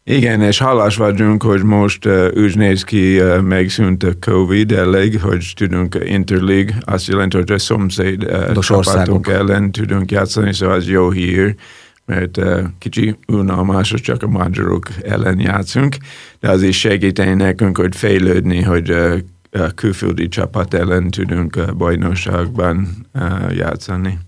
[0.06, 5.20] Igen, és hálás vagyunk, hogy most uh, úgy néz ki, uh, megszűnt a Covid elég,
[5.20, 10.88] hogy tudunk Interleague, azt jelenti, hogy a szomszéd uh, csapatunk ellen tudunk játszani, szóval az
[10.88, 11.54] jó hír,
[12.06, 15.96] mert uh, kicsi unalmas, csak a magyarok ellen játszunk,
[16.40, 19.18] de az is segíteni nekünk, hogy fejlődni, hogy uh,
[19.74, 23.06] külföldi csapat ellen tudunk bajnokságban
[23.50, 24.18] játszani.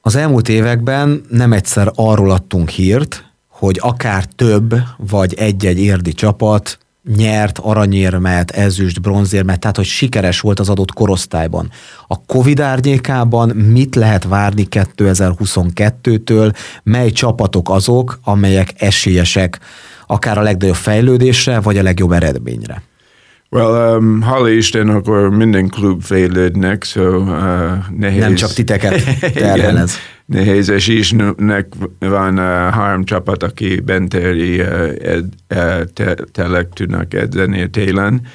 [0.00, 6.78] Az elmúlt években nem egyszer arról adtunk hírt, hogy akár több vagy egy-egy érdi csapat
[7.16, 11.70] nyert aranyérmet, ezüst, bronzérmet, tehát hogy sikeres volt az adott korosztályban.
[12.06, 19.58] A Covid árnyékában mit lehet várni 2022-től, mely csapatok azok, amelyek esélyesek
[20.06, 22.82] akár a legnagyobb fejlődésre, vagy a legjobb eredményre?
[23.54, 28.20] Well, um, hála Isten, akkor minden klub fejlődnek, so uh, nehéz.
[28.20, 29.02] Nem csak titeket
[29.34, 29.96] terhel ez.
[30.26, 34.66] Nehéz, és is nek van uh, három csapat, aki bentéri uh,
[35.02, 38.26] ed, uh, te, telek tudnak edzeni télen.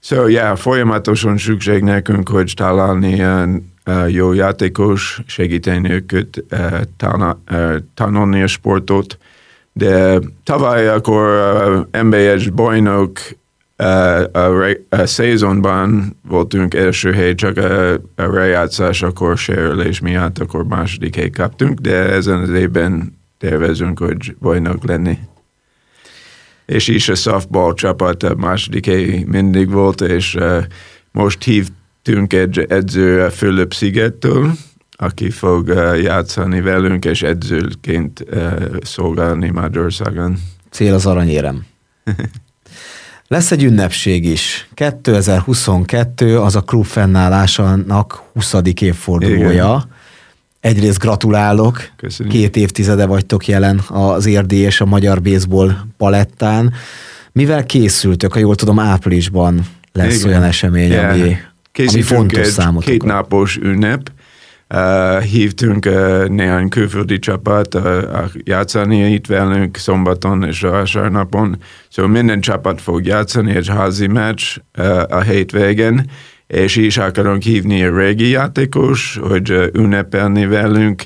[0.00, 7.76] So, yeah, folyamatosan szükség nekünk, hogy találni uh, jó játékos, segíteni őket uh, tana, uh,
[7.94, 9.18] tanulni a sportot.
[9.72, 11.28] De tavaly akkor
[11.92, 13.18] uh, MBS bajnok
[13.84, 21.16] a, a szezonban voltunk első hely, csak a, a rejátszás akkor sérülés miatt, akkor második
[21.16, 25.18] hely kaptunk, de ezen az évben tervezünk, hogy bajnok lenni.
[26.66, 30.64] És is a softball csapat a második hely mindig volt, és uh,
[31.12, 34.52] most hívtunk egy edző a Fülöp szigettől,
[34.90, 40.36] aki fog uh, játszani velünk, és edzőként uh, szolgálni Magyarországon.
[40.70, 41.66] Cél az aranyérem.
[43.34, 44.68] Lesz egy ünnepség is.
[44.74, 48.54] 2022 az a klub fennállásának 20.
[48.80, 49.48] évfordulója.
[49.50, 49.84] Igen.
[50.60, 52.34] Egyrészt gratulálok, Köszönjük.
[52.34, 56.72] két évtizede vagytok jelen az érdi és a magyar baseball palettán.
[57.32, 60.28] Mivel készültök, ha jól tudom, áprilisban lesz Igen.
[60.28, 61.12] olyan esemény, yeah.
[61.12, 61.36] ami,
[61.86, 62.90] ami fontos számotokra.
[62.90, 64.10] két napos ünnep,
[65.20, 65.84] hívtunk
[66.28, 67.78] néhány külföldi csapat
[68.32, 71.56] játszani itt velünk szombaton és vasárnapon.
[71.88, 74.42] Szóval minden csapat fog játszani egy házi meccs
[75.08, 76.10] a hétvégén,
[76.46, 81.02] és is akarunk hívni a régi játékos, hogy ünnepelni velünk.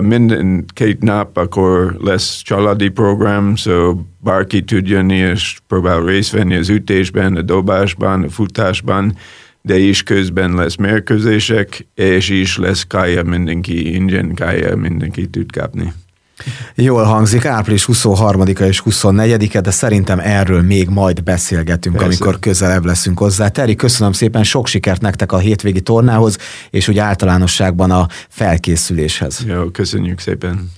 [0.00, 6.54] Minden két nap akkor lesz családi program, szóval bárki tud jönni és próbál részt venni
[6.54, 9.16] az ütésben, a dobásban, a futásban
[9.66, 15.92] de is közben lesz mérkőzések, és is lesz kája mindenki, ingyen kája mindenki tud kapni.
[16.74, 22.10] Jól hangzik, április 23-a és 24-e, de szerintem erről még majd beszélgetünk, Persze.
[22.10, 23.48] amikor közelebb leszünk hozzá.
[23.48, 26.38] Teri, köszönöm szépen, sok sikert nektek a hétvégi tornához,
[26.70, 29.44] és úgy általánosságban a felkészüléshez.
[29.46, 30.70] Jó, köszönjük szépen.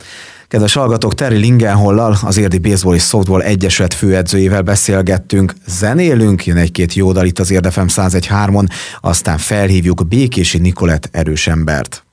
[0.49, 6.95] Kedves hallgatók, Terry Lingenhollal, az Érdi Baseball és Softball Egyesület főedzőjével beszélgettünk, zenélünk, jön egy-két
[6.95, 8.67] jó dal itt az Érdefem 101.3-on,
[9.01, 12.05] aztán felhívjuk Békési Nikolett erős embert.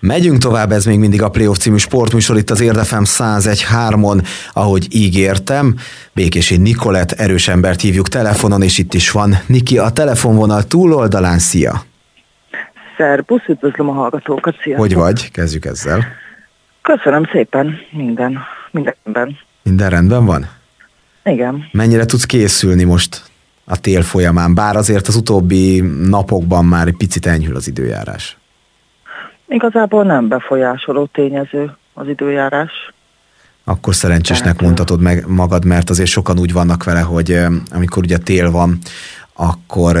[0.00, 5.76] Megyünk tovább, ez még mindig a Playoff című sportműsor itt az Érdefem 101.3-on, ahogy ígértem.
[6.12, 11.38] Békési Nikolett erős embert hívjuk telefonon, és itt is van Niki a telefonvonal túloldalán.
[11.38, 11.84] Szia!
[12.96, 14.76] Szerbusz, üdvözlöm a hallgatókat, szia!
[14.76, 15.30] Hogy vagy?
[15.30, 16.22] Kezdjük ezzel.
[16.84, 18.38] Köszönöm szépen, minden,
[18.70, 19.38] mindenben.
[19.62, 20.46] Minden rendben van?
[21.24, 21.68] Igen.
[21.72, 23.22] Mennyire tudsz készülni most
[23.64, 28.36] a tél folyamán, bár azért az utóbbi napokban már egy picit enyhül az időjárás?
[29.48, 32.92] Igazából nem befolyásoló tényező az időjárás.
[33.64, 37.38] Akkor szerencsésnek Tehát, mondhatod meg magad, mert azért sokan úgy vannak vele, hogy
[37.70, 38.78] amikor ugye tél van,
[39.32, 39.98] akkor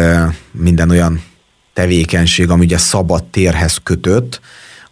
[0.50, 1.20] minden olyan
[1.72, 4.40] tevékenység, ami ugye szabad térhez kötött,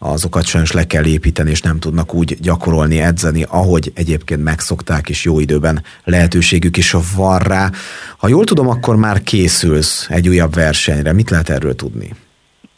[0.03, 5.25] azokat sajnos le kell építeni, és nem tudnak úgy gyakorolni, edzeni, ahogy egyébként megszokták, és
[5.25, 7.71] jó időben lehetőségük is van rá.
[8.19, 11.13] Ha jól tudom, akkor már készülsz egy újabb versenyre.
[11.13, 12.11] Mit lehet erről tudni?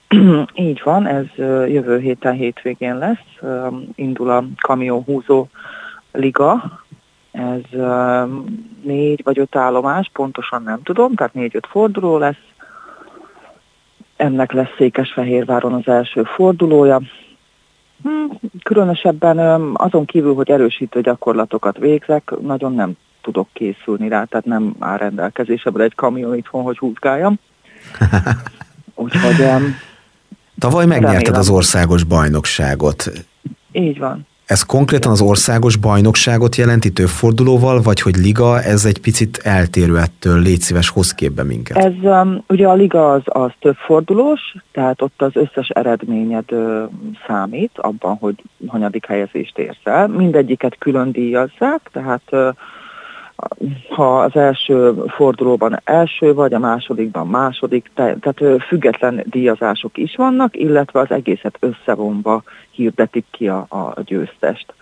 [0.69, 1.25] Így van, ez
[1.69, 3.53] jövő héten hétvégén lesz.
[3.95, 5.49] Indul a kamionhúzó
[6.13, 6.83] liga.
[7.33, 7.81] Ez
[8.83, 12.43] négy vagy öt állomás, pontosan nem tudom, tehát négy-öt forduló lesz
[14.17, 17.01] ennek lesz Székesfehérváron az első fordulója.
[18.03, 18.29] Hmm,
[18.63, 19.39] különösebben
[19.75, 25.85] azon kívül, hogy erősítő gyakorlatokat végzek, nagyon nem tudok készülni rá, tehát nem áll rendelkezésemre
[25.85, 27.39] egy kamion itthon, hogy húzgáljam.
[28.95, 29.47] Úgyhogy...
[30.59, 33.13] Tavaly megnyerted az országos bajnokságot.
[33.73, 34.27] Így van.
[34.47, 39.99] Ez konkrétan az országos bajnokságot jelenti több fordulóval, vagy hogy liga, ez egy picit eltérő
[39.99, 41.77] ettől, légy szíves, hoz képbe minket.
[41.77, 46.83] Ez um, ugye a liga az, az több fordulós, tehát ott az összes eredményed uh,
[47.27, 48.35] számít abban, hogy
[48.67, 50.09] hanyadik helyezést érsz el.
[50.09, 52.49] Mindegyiket külön díjazzák, tehát uh,
[53.89, 61.01] ha az első fordulóban első vagy, a másodikban második, tehát független díjazások is vannak, illetve
[61.01, 64.75] az egészet összevonva hirdetik ki a, a győztest.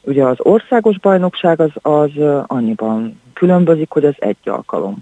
[0.00, 2.10] Ugye az országos bajnokság az, az
[2.46, 4.96] annyiban különbözik, hogy ez egy alkalom.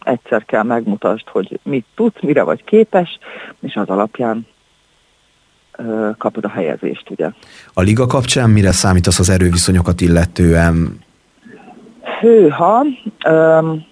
[0.00, 3.18] Egyszer kell megmutasd, hogy mit tudsz, mire vagy képes,
[3.60, 4.46] és az alapján
[6.18, 7.30] kapod a helyezést, ugye.
[7.74, 10.98] A liga kapcsán mire számítasz az erőviszonyokat illetően?
[12.02, 12.84] Hőha,
[13.28, 13.86] um,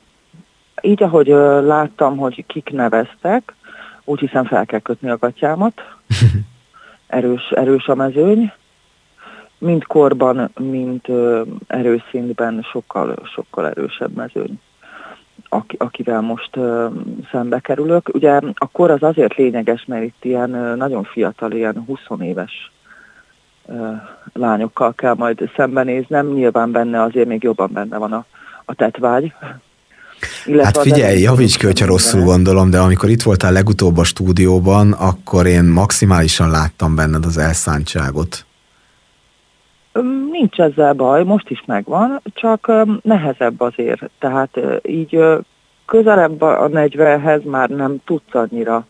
[0.80, 3.54] így ahogy uh, láttam, hogy kik neveztek,
[4.04, 5.74] úgy hiszem fel kell kötni a gatyámat.
[7.06, 8.52] Erős, erős a mezőny.
[9.58, 14.60] Mind korban, mind uh, erőszintben sokkal, sokkal erősebb mezőny,
[15.48, 16.92] aki, akivel most uh,
[17.30, 18.14] szembe kerülök.
[18.14, 22.70] Ugye a kor az azért lényeges, mert itt ilyen uh, nagyon fiatal, ilyen 20 éves
[24.32, 26.32] lányokkal kell majd szembenéznem.
[26.32, 28.24] Nyilván benne azért még jobban benne van a,
[28.64, 29.32] a tetvágy.
[30.46, 34.92] Illetve hát figyelj, javíts ki, hogyha rosszul gondolom, de amikor itt voltál legutóbb a stúdióban,
[34.92, 38.46] akkor én maximálisan láttam benned az elszántságot.
[40.30, 44.10] Nincs ezzel baj, most is megvan, csak nehezebb azért.
[44.18, 45.18] Tehát így
[45.86, 48.86] közelebb a 40-hez már nem tudsz annyira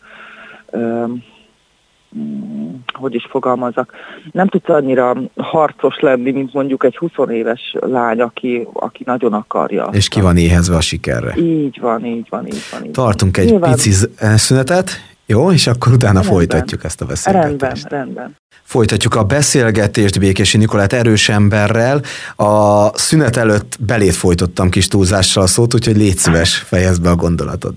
[2.93, 3.91] hogy is fogalmazok,
[4.31, 9.89] nem tudsz annyira harcos lenni, mint mondjuk egy 20 éves lány, aki, aki nagyon akarja.
[9.91, 11.35] És ki van éhezve a sikerre.
[11.37, 12.85] Így van, így van, így van.
[12.85, 13.73] Így Tartunk egy Nyilván...
[13.73, 13.91] pici
[14.35, 14.89] szünetet,
[15.25, 16.33] jó, és akkor utána rendben.
[16.33, 17.61] folytatjuk ezt a beszélgetést.
[17.61, 18.35] Rendben, rendben.
[18.63, 22.01] Folytatjuk a beszélgetést Békési Nikolát erős emberrel.
[22.35, 27.15] A szünet előtt belét folytottam kis túlzással a szót, úgyhogy légy szíves, fejezd be a
[27.15, 27.75] gondolatod.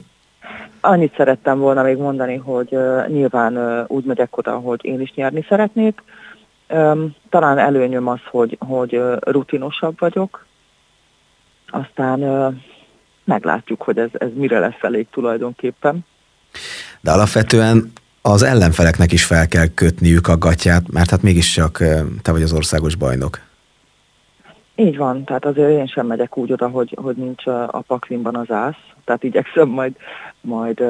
[0.84, 6.02] Annyit szerettem volna még mondani, hogy nyilván úgy megyek oda, hogy én is nyerni szeretnék.
[7.30, 10.46] Talán előnyöm az, hogy, hogy rutinosabb vagyok.
[11.66, 12.20] Aztán
[13.24, 16.04] meglátjuk, hogy ez, ez mire lesz elég tulajdonképpen.
[17.00, 17.92] De alapvetően
[18.22, 21.78] az ellenfeleknek is fel kell kötniük a gatyát, mert hát mégiscsak
[22.22, 23.40] te vagy az országos bajnok.
[24.76, 28.50] Így van, tehát azért én sem megyek úgy oda, hogy, hogy nincs a paklimban az
[28.50, 29.92] ász, tehát igyekszem majd,
[30.40, 30.82] majd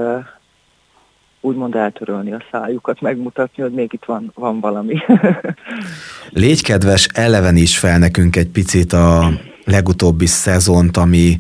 [1.41, 4.99] úgymond eltörölni a szájukat, megmutatni, hogy még itt van, van valami.
[6.31, 9.31] Légy kedves, eleven is fel nekünk egy picit a
[9.65, 11.39] legutóbbi szezont, ami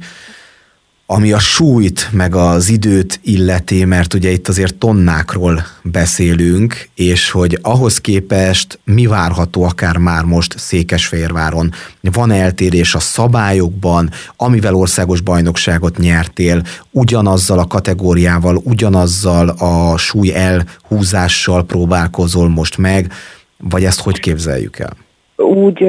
[1.14, 7.59] ami a súlyt meg az időt illeti, mert ugye itt azért tonnákról beszélünk, és hogy
[7.62, 11.72] ahhoz képest mi várható akár már most Székesfehérváron.
[12.01, 21.64] Van eltérés a szabályokban, amivel országos bajnokságot nyertél, ugyanazzal a kategóriával, ugyanazzal a súly elhúzással
[21.64, 23.12] próbálkozol most meg,
[23.59, 24.96] vagy ezt hogy képzeljük el?
[25.42, 25.83] Úgy,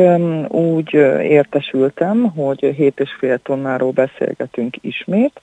[0.47, 5.41] úgy értesültem, hogy 7,5 tonnáról beszélgetünk ismét.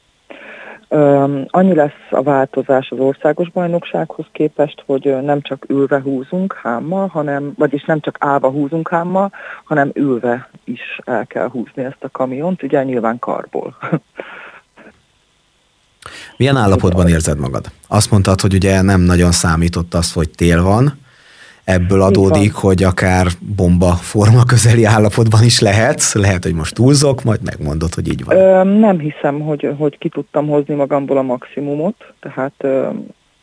[1.47, 7.53] Annyi lesz a változás az országos bajnoksághoz képest, hogy nem csak ülve húzunk hámmal, hanem,
[7.57, 9.33] vagyis nem csak állva húzunk hámmal,
[9.65, 13.77] hanem ülve is el kell húzni ezt a kamiont, ugye nyilván karból.
[16.37, 17.67] Milyen állapotban érzed magad?
[17.89, 20.99] Azt mondtad, hogy ugye nem nagyon számított az, hogy tél van,
[21.73, 26.15] ebből adódik, hogy akár bomba forma közeli állapotban is lehetsz.
[26.15, 28.37] Lehet, hogy most túlzok, majd megmondod, hogy így van.
[28.37, 32.89] Ö, nem hiszem, hogy, hogy ki tudtam hozni magamból a maximumot, tehát ö,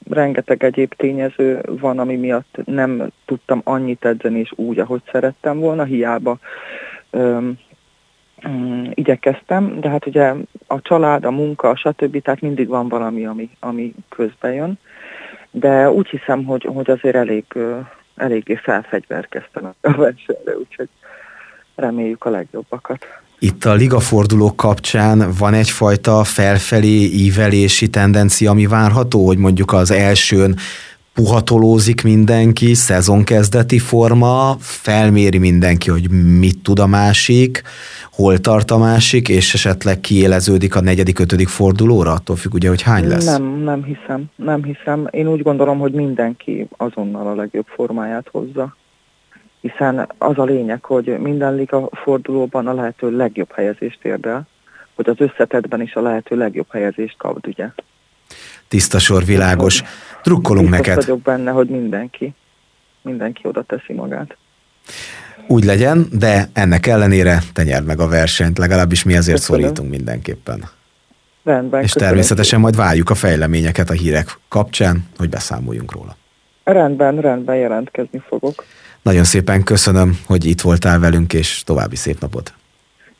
[0.09, 5.83] rengeteg egyéb tényező van, ami miatt nem tudtam annyit edzeni és úgy, ahogy szerettem volna,
[5.83, 6.37] hiába
[7.09, 7.57] öm,
[8.49, 10.33] mm, igyekeztem, de hát ugye
[10.67, 12.21] a család, a munka, stb.
[12.21, 14.79] Tehát mindig van valami, ami, ami közbe jön.
[15.51, 17.45] De úgy hiszem, hogy, hogy azért elég,
[18.17, 20.89] eléggé felfegyverkeztem a versenyre, úgyhogy
[21.75, 23.05] reméljük a legjobbakat.
[23.39, 30.57] Itt a ligafordulók kapcsán van egyfajta felfelé ívelési tendencia, ami várható, hogy mondjuk az elsőn
[31.17, 36.09] puhatolózik mindenki, szezonkezdeti forma, felméri mindenki, hogy
[36.39, 37.61] mit tud a másik,
[38.11, 42.81] hol tart a másik, és esetleg kiéleződik a negyedik, ötödik fordulóra, attól függ ugye, hogy
[42.81, 43.25] hány lesz?
[43.25, 45.07] Nem, nem hiszem, nem hiszem.
[45.11, 48.75] Én úgy gondolom, hogy mindenki azonnal a legjobb formáját hozza.
[49.61, 54.47] Hiszen az a lényeg, hogy minden liga fordulóban a lehető legjobb helyezést érd el,
[54.95, 57.67] hogy az összetetben is a lehető legjobb helyezést kapd, ugye?
[58.67, 59.83] Tiszta sor, világos.
[60.27, 61.03] Drukkolunk Biztos neked.
[61.03, 62.33] vagyok benne, hogy mindenki,
[63.01, 64.37] mindenki oda teszi magát.
[65.47, 69.61] Úgy legyen, de ennek ellenére te nyerd meg a versenyt, legalábbis mi azért Köszönöm.
[69.61, 70.69] szorítunk mindenképpen.
[71.43, 72.07] Rendben, És köszönöm.
[72.09, 76.15] természetesen majd várjuk a fejleményeket a hírek kapcsán, hogy beszámoljunk róla.
[76.63, 78.63] Rendben, rendben jelentkezni fogok.
[79.01, 82.53] Nagyon szépen köszönöm, hogy itt voltál velünk, és további szép napot.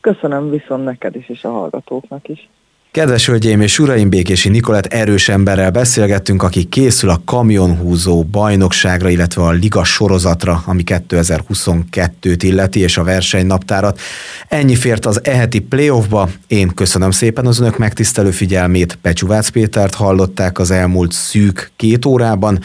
[0.02, 2.50] Köszönöm viszont neked is, és a hallgatóknak is.
[2.98, 9.42] Kedves hölgyeim és uraim, Békési Nikolett erős emberrel beszélgettünk, aki készül a kamionhúzó bajnokságra, illetve
[9.42, 14.00] a liga sorozatra, ami 2022-t illeti, és a versenynaptárat.
[14.48, 16.30] Ennyi fért az eheti playoffba.
[16.48, 18.98] Én köszönöm szépen az önök megtisztelő figyelmét.
[19.02, 22.60] Pecsuvác Pétert hallották az elmúlt szűk két órában.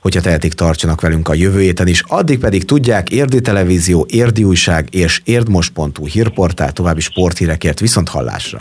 [0.00, 2.02] Hogyha tehetik, tartsanak velünk a jövő héten is.
[2.06, 8.60] Addig pedig tudják, Érdi Televízió, Érdi Újság és érdmos.hu hírportál további sporthírekért viszont hallásra.